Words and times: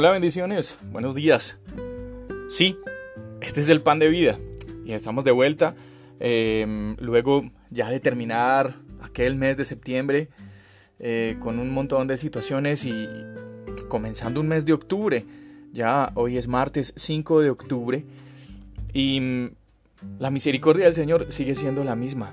Hola, 0.00 0.12
bendiciones. 0.12 0.78
Buenos 0.92 1.16
días. 1.16 1.58
Sí, 2.48 2.78
este 3.40 3.58
es 3.58 3.68
el 3.68 3.82
pan 3.82 3.98
de 3.98 4.08
vida. 4.08 4.38
Y 4.84 4.92
estamos 4.92 5.24
de 5.24 5.32
vuelta. 5.32 5.74
Em, 6.20 6.94
luego 7.00 7.50
ya 7.70 7.90
de 7.90 7.98
terminar 7.98 8.76
aquel 9.00 9.34
mes 9.34 9.56
de 9.56 9.64
septiembre 9.64 10.28
eh, 11.00 11.36
con 11.40 11.58
un 11.58 11.70
montón 11.70 12.06
de 12.06 12.16
situaciones 12.16 12.84
y 12.84 13.08
comenzando 13.88 14.40
un 14.40 14.46
mes 14.46 14.64
de 14.66 14.72
octubre. 14.72 15.26
Ya 15.72 16.12
hoy 16.14 16.38
es 16.38 16.46
martes 16.46 16.92
5 16.94 17.40
de 17.40 17.50
octubre. 17.50 18.04
Y 18.92 19.20
mm, 19.20 19.50
la 20.20 20.30
misericordia 20.30 20.84
del 20.84 20.94
Señor 20.94 21.32
sigue 21.32 21.56
siendo 21.56 21.82
la 21.82 21.96
misma. 21.96 22.30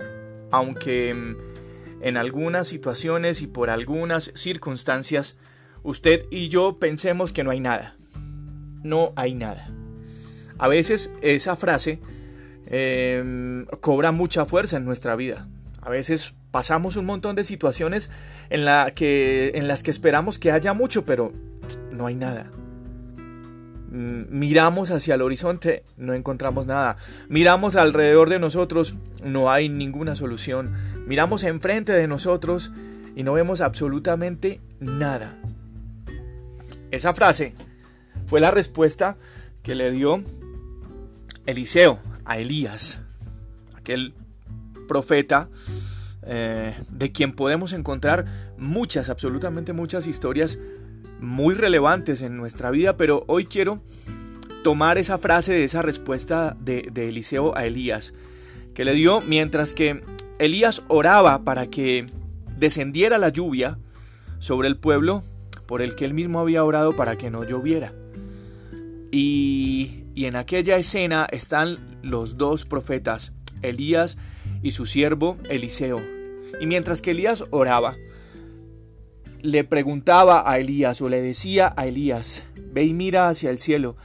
Aunque 0.52 1.16
mm, 1.16 2.04
en 2.04 2.18
algunas 2.18 2.68
situaciones 2.68 3.42
y 3.42 3.48
por 3.48 3.72
algunas 3.72 4.32
circunstancias 4.36 5.40
usted 5.86 6.26
y 6.32 6.50
yo 6.50 6.78
pensemos 6.80 7.32
que 7.32 7.44
no 7.44 7.52
hay 7.52 7.62
nada. 7.62 7.96
No 8.84 9.14
hay 9.16 9.34
nada. 9.34 9.70
A 10.58 10.68
veces 10.68 11.14
esa 11.22 11.56
frase 11.56 12.00
em, 12.66 13.66
cobra 13.80 14.12
mucha 14.12 14.46
fuerza 14.46 14.78
en 14.78 14.86
nuestra 14.86 15.16
vida. 15.16 15.48
A 15.82 15.90
veces 15.90 16.34
pasamos 16.52 16.96
un 16.96 17.06
montón 17.06 17.36
de 17.36 17.44
situaciones 17.44 18.10
en, 18.50 18.66
las 18.66 18.94
que 18.94 19.92
esperamos 19.92 20.40
que 20.40 20.52
haya 20.52 20.74
mucho, 20.74 21.06
pero 21.06 21.32
no 21.92 22.08
hay 22.08 22.16
nada. 22.16 22.50
Mm, 23.92 24.24
miramos 24.30 24.92
hacia 24.92 25.16
el 25.16 25.22
horizonte, 25.22 25.84
no 25.98 26.14
encontramos 26.14 26.66
nada. 26.66 26.98
Miramos 27.30 27.76
alrededor 27.76 28.30
de 28.30 28.40
nosotros, 28.40 28.96
no 29.24 29.52
hay 29.52 29.70
ninguna 29.70 30.16
solución. 30.16 30.74
Miramos 31.06 31.44
enfrente 31.44 31.92
de 31.92 32.08
nosotros 32.08 32.72
y 33.16 33.24
no 33.24 33.34
vemos 33.34 33.62
absolutamente 33.62 34.62
nada. 34.80 35.38
Esa 36.96 37.14
frase 37.14 37.54
fue 38.26 38.40
la 38.40 38.52
respuesta 38.52 39.18
que 39.64 39.76
le 39.76 39.92
dio 39.92 40.24
Eliseo 41.46 42.00
a 42.24 42.38
Elías, 42.40 43.02
aquel 43.76 44.14
profeta 44.88 45.50
eh, 46.24 46.74
de 46.90 47.12
quien 47.12 47.34
podemos 47.34 47.74
encontrar 47.74 48.54
muchas, 48.58 49.10
absolutamente 49.10 49.74
muchas 49.74 50.08
historias 50.08 50.58
muy 51.20 51.54
relevantes 51.54 52.22
en 52.22 52.38
nuestra 52.38 52.72
vida, 52.72 52.96
pero 52.96 53.26
hoy 53.28 53.46
quiero 53.46 53.82
tomar 54.64 54.98
esa 54.98 55.18
frase 55.18 55.52
de 55.52 55.66
esa 55.66 55.82
respuesta 55.82 56.56
de, 56.62 56.88
de 56.94 57.10
Eliseo 57.10 57.58
a 57.58 57.66
Elías, 57.66 58.14
que 58.74 58.86
le 58.86 58.94
dio 58.94 59.20
mientras 59.20 59.74
que 59.74 60.02
Elías 60.40 60.84
oraba 60.88 61.44
para 61.44 61.68
que 61.68 62.06
descendiera 62.58 63.18
la 63.18 63.30
lluvia 63.30 63.80
sobre 64.40 64.70
el 64.70 64.78
pueblo 64.78 65.24
por 65.68 65.82
el 65.82 65.96
que 65.96 66.06
él 66.06 66.14
mismo 66.14 66.40
había 66.40 66.64
orado 66.64 66.96
para 66.96 67.18
que 67.18 67.30
no 67.30 67.44
lloviera. 67.44 67.94
Y, 69.12 70.04
y 70.14 70.26
en 70.26 70.36
aquella 70.36 70.78
escena 70.78 71.28
están 71.32 72.00
los 72.02 72.38
dos 72.38 72.66
profetas, 72.66 73.34
Elías 73.62 74.18
y 74.62 74.72
su 74.72 74.86
siervo 74.86 75.38
Eliseo. 75.50 76.02
Y 76.60 76.68
mientras 76.68 77.02
que 77.02 77.12
Elías 77.12 77.46
oraba, 77.52 77.96
le 79.42 79.64
preguntaba 79.64 80.50
a 80.50 80.60
Elías 80.60 81.02
o 81.02 81.10
le 81.10 81.22
decía 81.22 81.74
a 81.76 81.86
Elías, 81.86 82.46
ve 82.74 82.84
y 82.84 82.94
mira 82.94 83.30
hacia 83.30 83.50
el 83.50 83.60
cielo 83.60 83.96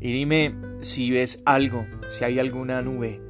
y 0.00 0.12
dime 0.12 0.54
si 0.80 1.10
ves 1.10 1.42
algo, 1.44 1.86
si 2.08 2.24
hay 2.24 2.38
alguna 2.38 2.82
nube. 2.82 3.20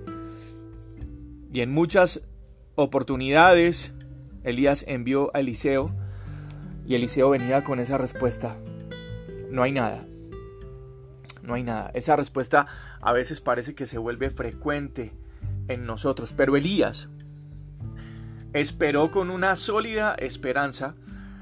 Y 1.53 1.61
en 1.61 1.71
muchas 1.73 2.23
oportunidades 2.77 3.93
Elías 4.45 4.85
envió 4.89 5.31
a 5.35 5.41
Eliseo 5.41 5.93
y 6.91 6.97
Eliseo 6.97 7.31
venía 7.31 7.63
con 7.63 7.79
esa 7.79 7.99
respuesta. 7.99 8.59
No 9.49 9.63
hay 9.63 9.71
nada. 9.71 10.09
No 11.41 11.55
hay 11.55 11.63
nada. 11.63 11.93
Esa 11.95 12.17
respuesta 12.17 12.67
a 13.01 13.13
veces 13.13 13.41
parece 13.41 13.77
que 13.77 13.87
se 13.87 13.97
vuelve 13.97 14.29
frecuente 14.31 15.15
en 15.69 15.87
nosotros. 15.87 16.33
Pero 16.33 16.57
Elías 16.57 17.09
esperó 18.55 19.13
con 19.13 19.31
una 19.31 19.55
sólida 19.55 20.17
esperanza 20.19 20.97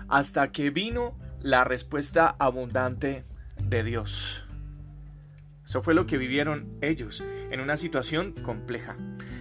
hasta 0.07 0.53
que 0.53 0.69
vino 0.69 1.19
la 1.41 1.65
respuesta 1.65 2.37
abundante 2.39 3.25
de 3.65 3.85
Dios. 3.85 4.45
Eso 5.65 5.83
fue 5.83 5.95
lo 5.95 6.05
que 6.05 6.19
vivieron 6.19 6.79
ellos 6.83 7.25
en 7.51 7.61
una 7.61 7.79
situación 7.79 8.33
compleja. 8.33 8.99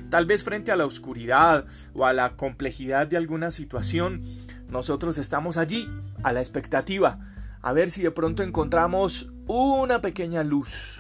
Tal 0.10 0.26
vez 0.26 0.42
frente 0.42 0.72
a 0.72 0.78
la 0.78 0.86
oscuridad 0.86 1.66
o 1.94 2.06
a 2.06 2.14
la 2.14 2.38
complejidad 2.38 3.08
de 3.08 3.18
alguna 3.18 3.52
situación, 3.52 4.24
nosotros 4.70 5.18
estamos 5.18 5.58
allí, 5.58 5.90
a 6.24 6.34
la 6.34 6.40
expectativa, 6.40 7.20
a 7.62 7.74
ver 7.74 7.92
si 7.92 8.02
de 8.02 8.12
pronto 8.12 8.44
encontramos 8.44 9.32
una 9.48 10.02
pequeña 10.02 10.44
luz 10.44 11.00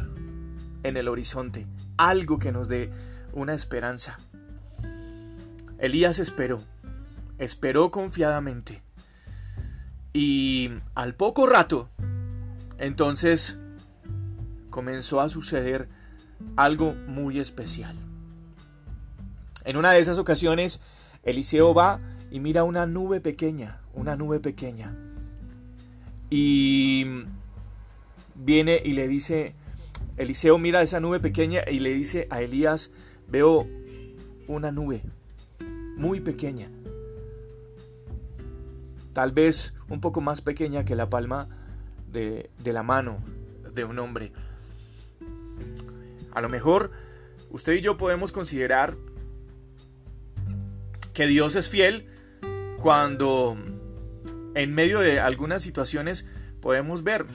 en 0.84 0.98
el 0.98 1.08
horizonte, 1.08 1.68
algo 1.98 2.40
que 2.40 2.52
nos 2.52 2.68
dé 2.68 2.92
una 3.34 3.54
esperanza. 3.54 4.18
Elías 5.80 6.20
esperó, 6.20 6.62
esperó 7.38 7.92
confiadamente. 7.92 8.82
Y 10.14 10.72
al 10.96 11.14
poco 11.14 11.46
rato, 11.46 11.90
entonces 12.80 13.60
comenzó 14.70 15.22
a 15.22 15.30
suceder 15.30 15.90
algo 16.56 16.94
muy 16.94 17.40
especial. 17.40 17.96
En 19.66 19.78
una 19.78 19.92
de 19.92 20.00
esas 20.00 20.18
ocasiones, 20.18 20.82
Eliseo 21.24 21.74
va 21.74 22.00
y 22.32 22.40
mira 22.40 22.64
una 22.64 22.86
nube 22.86 23.22
pequeña, 23.22 23.82
una 23.94 24.16
nube 24.16 24.40
pequeña. 24.40 24.96
Y 26.30 27.06
viene 28.36 28.82
y 28.84 28.94
le 28.94 29.08
dice, 29.08 29.56
Eliseo 30.18 30.58
mira 30.58 30.82
esa 30.82 31.00
nube 31.00 31.20
pequeña 31.20 31.62
y 31.70 31.80
le 31.80 31.94
dice 31.94 32.28
a 32.30 32.42
Elías, 32.42 32.92
veo 33.28 33.68
una 34.48 34.72
nube 34.72 35.02
muy 35.96 36.20
pequeña, 36.20 36.70
tal 39.14 39.32
vez 39.32 39.74
un 39.90 40.02
poco 40.02 40.22
más 40.22 40.42
pequeña 40.42 40.86
que 40.86 40.96
la 40.96 41.10
palma 41.10 41.48
de, 42.12 42.50
de 42.64 42.74
la 42.74 42.84
mano 42.84 43.20
de 43.74 43.84
un 43.84 43.98
hombre. 44.00 44.32
A 46.34 46.42
lo 46.42 46.50
mejor 46.50 46.92
usted 47.50 47.74
y 47.74 47.82
yo 47.82 47.98
podemos 47.98 48.32
considerar 48.32 48.96
que 51.14 51.26
Dios 51.26 51.56
es 51.56 51.70
fiel 51.70 52.08
cuando 52.82 53.58
en 54.56 54.74
medio 54.74 55.00
de 55.00 55.20
algunas 55.20 55.64
situaciones 55.64 56.26
podemos 56.62 57.04
ver 57.04 57.26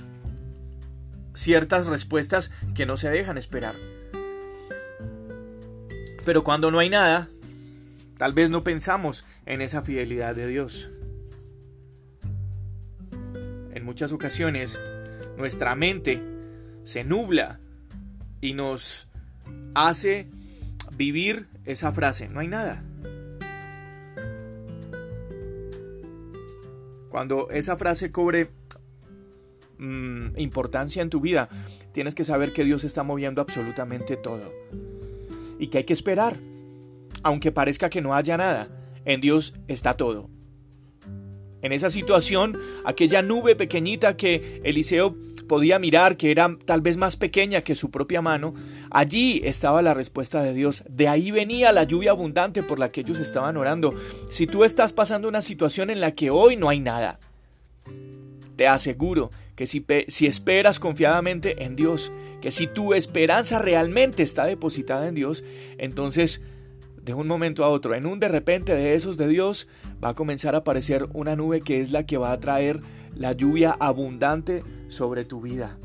ciertas 1.35 1.87
respuestas 1.87 2.51
que 2.75 2.87
no 2.87 2.97
se 2.97 3.11
dejan 3.11 3.39
esperar. 3.39 3.77
Pero 6.25 6.45
cuando 6.45 6.71
no 6.71 6.79
hay 6.79 6.91
nada, 6.91 7.29
tal 8.17 8.33
vez 8.33 8.51
no 8.51 8.63
pensamos 8.63 9.25
en 9.47 9.61
esa 9.61 9.83
fidelidad 9.83 10.35
de 10.35 10.47
Dios. 10.47 10.91
En 13.73 13.85
muchas 13.85 14.13
ocasiones 14.13 14.79
nuestra 15.37 15.75
mente 15.75 16.23
se 16.85 17.05
nubla 17.05 17.59
y 18.41 18.55
nos 18.55 19.09
hace 19.75 20.29
vivir 20.97 21.49
esa 21.65 21.93
frase, 21.93 22.29
no 22.29 22.41
hay 22.41 22.49
nada. 22.49 22.85
Cuando 27.13 27.51
esa 27.51 27.77
frase 27.77 28.11
cobre 28.11 28.49
mm, 29.77 30.39
importancia 30.39 31.03
en 31.03 31.11
tu 31.11 31.21
vida, 31.21 31.51
tienes 31.93 32.15
que 32.15 32.25
saber 32.25 32.55
que 32.55 32.65
Dios 32.65 32.85
está 32.85 33.03
moviendo 33.03 33.43
absolutamente 33.43 34.17
todo. 34.17 34.51
Y 35.59 35.67
que 35.67 35.77
hay 35.77 35.85
que 35.85 35.93
esperar. 35.93 36.39
Aunque 37.23 37.53
parezca 37.53 37.91
que 37.91 38.01
no 38.01 38.15
haya 38.15 38.39
nada, 38.39 38.71
en 39.05 39.21
Dios 39.21 39.53
está 39.69 39.95
todo. 39.95 40.31
En 41.61 41.73
esa 41.73 41.91
situación, 41.91 42.59
aquella 42.87 43.21
nube 43.21 43.57
pequeñita 43.57 44.17
que 44.17 44.63
Eliseo 44.65 45.15
podía 45.49 45.79
mirar, 45.79 46.17
que 46.17 46.31
era 46.31 46.57
tal 46.65 46.81
vez 46.81 46.97
más 46.97 47.17
pequeña 47.17 47.63
que 47.63 47.75
su 47.75 47.91
propia 47.91 48.23
mano, 48.23 48.55
allí 48.91 49.41
estaba 49.45 49.83
la 49.83 49.95
respuesta 49.95 50.43
de 50.43 50.55
Dios. 50.55 50.85
De 50.89 51.09
ahí 51.09 51.31
venía 51.31 51.73
la 51.73 51.85
lluvia 51.85 52.13
abundante 52.13 52.63
por 52.63 52.79
la 52.79 52.91
que 52.91 53.03
ellos 53.03 53.19
estaban 53.19 53.57
orando. 53.57 53.95
Si 54.31 54.47
tú 54.47 54.65
estás 54.65 54.93
pasando 54.93 55.29
una 55.29 55.43
situación 55.43 55.91
en 55.91 56.01
la 56.01 56.13
que 56.13 56.31
hoy 56.31 56.57
no 56.57 56.69
hay 56.69 56.81
nada, 56.81 57.19
te 58.57 58.67
aseguro 58.67 59.31
que 59.57 59.67
si, 59.67 59.85
si 60.09 60.27
esperas 60.27 60.79
confiadamente 60.79 61.65
en 61.65 61.77
Dios, 61.77 62.13
que 62.41 62.51
si 62.51 62.67
tu 62.67 62.95
esperanza 62.95 63.59
realmente 63.59 64.23
está 64.23 64.45
depositada 64.45 65.09
en 65.09 65.15
Dios, 65.15 65.45
entonces 65.79 66.43
de 67.03 67.15
un 67.15 67.27
momento 67.27 67.65
a 67.65 67.69
otro, 67.69 67.95
en 67.95 68.07
un 68.07 68.21
de 68.21 68.29
repente 68.29 68.75
de 68.75 68.95
esos 68.95 69.17
de 69.17 69.27
Dios, 69.27 69.69
va 70.03 70.11
a 70.11 70.15
comenzar 70.15 70.55
a 70.55 70.59
aparecer 70.59 71.09
una 71.13 71.35
nube 71.35 71.61
que 71.61 71.81
es 71.81 71.91
la 71.91 72.07
que 72.07 72.17
va 72.17 72.33
a 72.33 72.41
traer 72.41 72.81
la 73.15 73.33
lluvia 73.33 73.77
abundante 73.79 74.63
sobre 74.89 75.25
tu 75.25 75.41
vida. 75.41 75.79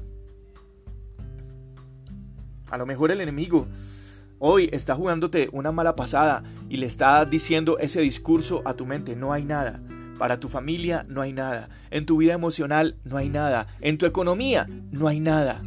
A 2.70 2.78
lo 2.78 2.86
mejor 2.86 3.12
el 3.12 3.22
enemigo 3.22 3.68
hoy 4.40 4.70
está 4.72 4.94
jugándote 4.94 5.50
una 5.52 5.72
mala 5.72 5.96
pasada 5.96 6.44
y 6.70 6.78
le 6.78 6.86
está 6.86 7.26
diciendo 7.26 7.80
ese 7.80 8.02
discurso 8.02 8.62
a 8.66 8.76
tu 8.76 8.86
mente, 8.86 9.16
no 9.16 9.34
hay 9.34 9.44
nada. 9.44 9.82
Para 10.20 10.40
tu 10.40 10.50
familia 10.50 11.06
no 11.08 11.22
hay 11.22 11.34
nada. 11.34 11.70
En 11.90 12.06
tu 12.06 12.18
vida 12.18 12.34
emocional 12.34 12.98
no 13.04 13.18
hay 13.18 13.30
nada. 13.30 13.68
En 13.82 13.98
tu 13.98 14.06
economía 14.06 14.68
no 14.92 15.08
hay 15.08 15.20
nada. 15.20 15.64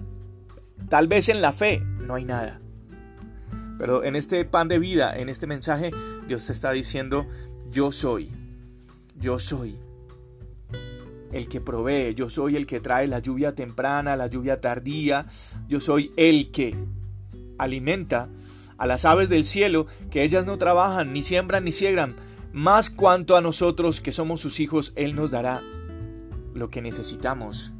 Tal 0.89 1.09
vez 1.09 1.29
en 1.29 1.41
la 1.41 1.53
fe 1.53 1.81
no 1.81 2.15
hay 2.15 2.25
nada. 2.25 2.61
Pero 3.81 4.05
en 4.05 4.15
este 4.15 4.45
pan 4.45 4.69
de 4.69 4.79
vida, 4.79 5.19
en 5.19 5.31
este 5.31 5.47
mensaje, 5.47 5.91
Dios 6.29 6.45
te 6.45 6.53
está 6.53 6.71
diciendo, 6.71 7.27
yo 7.71 7.91
soy, 7.93 8.31
yo 9.19 9.39
soy 9.39 9.79
el 11.33 11.49
que 11.49 11.63
provee, 11.63 12.15
yo 12.15 12.29
soy 12.29 12.57
el 12.57 12.67
que 12.67 12.81
trae 12.81 13.07
la 13.07 13.21
lluvia 13.21 13.55
temprana, 13.55 14.17
la 14.17 14.27
lluvia 14.27 14.61
tardía, 14.61 15.25
yo 15.67 15.81
soy 15.81 16.13
el 16.19 16.51
que 16.51 16.77
alimenta 17.57 18.29
a 18.77 18.87
las 18.87 19.07
aves 19.07 19.31
del 19.31 19.47
cielo, 19.47 19.87
que 20.11 20.25
ellas 20.25 20.45
no 20.45 20.59
trabajan, 20.59 21.15
ni 21.15 21.23
siembran, 21.23 21.65
ni 21.65 21.73
ciegan, 21.73 22.17
más 22.53 22.91
cuanto 22.91 23.35
a 23.35 23.41
nosotros 23.41 24.03
que 24.03 24.13
somos 24.13 24.43
sus 24.43 24.61
hijos, 24.61 24.93
Él 24.95 25.15
nos 25.15 25.31
dará 25.31 25.63
lo 26.53 26.69
que 26.69 26.83
necesitamos. 26.83 27.73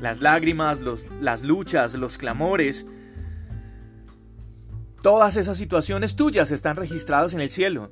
Las 0.00 0.20
lágrimas, 0.20 0.80
los, 0.80 1.06
las 1.20 1.44
luchas, 1.44 1.94
los 1.94 2.18
clamores, 2.18 2.84
todas 5.02 5.36
esas 5.36 5.58
situaciones 5.58 6.16
tuyas 6.16 6.50
están 6.50 6.76
registradas 6.76 7.34
en 7.34 7.40
el 7.40 7.50
cielo. 7.50 7.90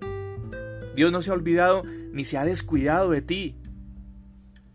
Dios 0.95 1.13
no 1.13 1.21
se 1.21 1.31
ha 1.31 1.35
olvidado 1.35 1.85
ni 2.13 2.25
se 2.25 2.39
ha 2.39 2.45
descuidado 2.45 3.11
de 3.11 3.23
ti. 3.23 3.57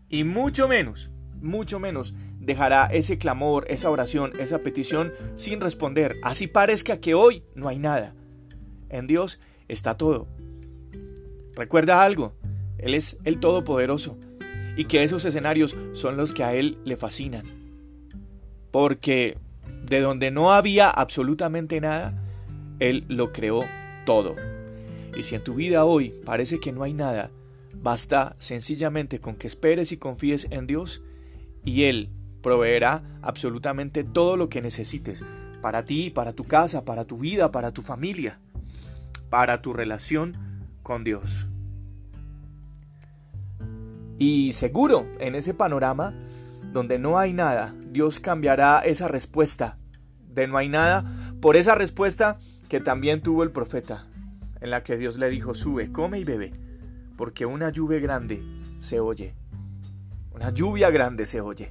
Y 0.08 0.24
mucho 0.24 0.68
menos, 0.68 1.10
mucho 1.40 1.78
menos 1.78 2.14
dejará 2.38 2.86
ese 2.86 3.18
clamor, 3.18 3.64
esa 3.68 3.90
oración, 3.90 4.32
esa 4.38 4.58
petición 4.58 5.12
sin 5.36 5.60
responder. 5.60 6.16
Así 6.22 6.46
parezca 6.46 6.98
que 6.98 7.14
hoy 7.14 7.44
no 7.54 7.68
hay 7.68 7.78
nada. 7.78 8.14
En 8.88 9.06
Dios 9.06 9.40
está 9.68 9.96
todo. 9.96 10.28
Recuerda 11.54 12.04
algo, 12.04 12.34
Él 12.78 12.94
es 12.94 13.18
el 13.24 13.38
Todopoderoso 13.38 14.18
y 14.76 14.84
que 14.84 15.02
esos 15.02 15.24
escenarios 15.24 15.76
son 15.92 16.16
los 16.16 16.32
que 16.32 16.44
a 16.44 16.54
Él 16.54 16.78
le 16.84 16.96
fascinan. 16.96 17.44
Porque 18.70 19.36
de 19.84 20.00
donde 20.00 20.30
no 20.30 20.52
había 20.52 20.88
absolutamente 20.88 21.80
nada, 21.80 22.21
Él 22.82 23.04
lo 23.06 23.32
creó 23.32 23.64
todo. 24.04 24.34
Y 25.16 25.22
si 25.22 25.36
en 25.36 25.44
tu 25.44 25.54
vida 25.54 25.84
hoy 25.84 26.12
parece 26.24 26.58
que 26.58 26.72
no 26.72 26.82
hay 26.82 26.94
nada, 26.94 27.30
basta 27.76 28.34
sencillamente 28.38 29.20
con 29.20 29.36
que 29.36 29.46
esperes 29.46 29.92
y 29.92 29.98
confíes 29.98 30.48
en 30.50 30.66
Dios 30.66 31.00
y 31.64 31.84
Él 31.84 32.10
proveerá 32.42 33.04
absolutamente 33.22 34.02
todo 34.02 34.36
lo 34.36 34.48
que 34.48 34.60
necesites 34.60 35.24
para 35.60 35.84
ti, 35.84 36.10
para 36.10 36.32
tu 36.32 36.42
casa, 36.42 36.84
para 36.84 37.04
tu 37.04 37.18
vida, 37.18 37.52
para 37.52 37.70
tu 37.70 37.82
familia, 37.82 38.40
para 39.30 39.62
tu 39.62 39.72
relación 39.72 40.36
con 40.82 41.04
Dios. 41.04 41.46
Y 44.18 44.54
seguro, 44.54 45.06
en 45.20 45.36
ese 45.36 45.54
panorama 45.54 46.14
donde 46.72 46.98
no 46.98 47.16
hay 47.16 47.32
nada, 47.32 47.76
Dios 47.92 48.18
cambiará 48.18 48.80
esa 48.80 49.06
respuesta 49.06 49.78
de 50.26 50.48
no 50.48 50.56
hay 50.56 50.68
nada 50.68 51.34
por 51.40 51.56
esa 51.56 51.76
respuesta 51.76 52.40
que 52.72 52.80
también 52.80 53.20
tuvo 53.20 53.42
el 53.42 53.50
profeta 53.50 54.06
en 54.62 54.70
la 54.70 54.82
que 54.82 54.96
Dios 54.96 55.18
le 55.18 55.28
dijo, 55.28 55.52
sube, 55.52 55.92
come 55.92 56.18
y 56.18 56.24
bebe, 56.24 56.54
porque 57.18 57.44
una 57.44 57.68
lluvia 57.68 57.98
grande 57.98 58.42
se 58.78 58.98
oye. 58.98 59.34
Una 60.34 60.48
lluvia 60.48 60.88
grande 60.88 61.26
se 61.26 61.42
oye. 61.42 61.70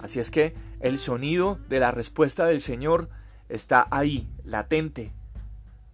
Así 0.00 0.20
es 0.20 0.30
que 0.30 0.54
el 0.78 0.98
sonido 0.98 1.58
de 1.68 1.80
la 1.80 1.90
respuesta 1.90 2.46
del 2.46 2.60
Señor 2.60 3.08
está 3.48 3.88
ahí, 3.90 4.30
latente, 4.44 5.12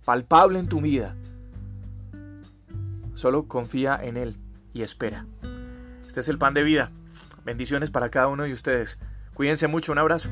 palpable 0.05 0.59
en 0.59 0.69
tu 0.69 0.83
vida. 0.83 1.17
Solo 3.15 3.49
confía 3.49 3.99
en 4.03 4.19
Él 4.19 4.37
y 4.75 4.83
espera. 4.83 5.25
Este 6.07 6.21
es 6.21 6.29
el 6.29 6.37
pan 6.37 6.53
de 6.53 6.65
vida. 6.65 6.91
Bendiciones 7.47 7.91
para 7.91 8.11
cada 8.11 8.29
uno 8.29 8.43
de 8.43 8.53
ustedes. 8.53 8.99
Cuídense 9.33 9.69
mucho, 9.69 9.91
un 9.91 9.99
abrazo. 10.01 10.29